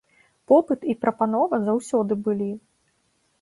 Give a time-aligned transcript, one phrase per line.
[0.51, 2.49] Попыт і прапанова заўсёды былі.